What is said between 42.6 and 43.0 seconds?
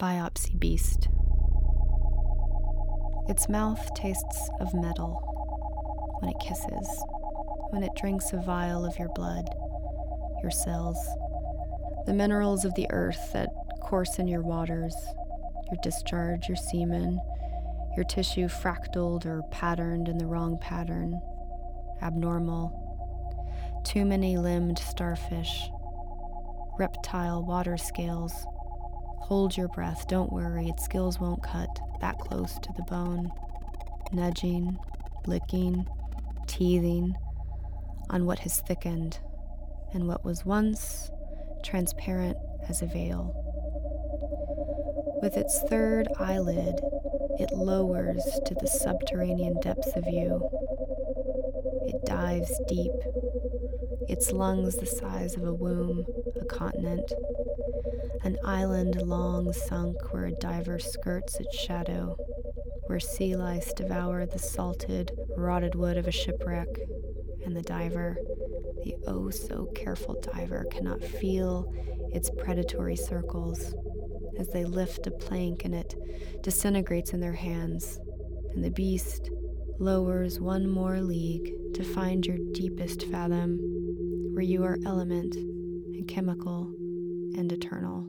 as a